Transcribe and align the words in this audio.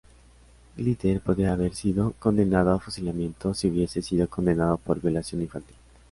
Glitter 0.77 1.19
podía 1.21 1.53
haber 1.53 1.75
sido 1.75 2.15
condenado 2.17 2.71
a 2.73 2.79
fusilamiento 2.79 3.53
si 3.53 3.67
hubiese 3.67 4.01
sido 4.01 4.27
condenado 4.27 4.77
por 4.77 4.99
violación 4.99 5.43
infantil. 5.43 5.75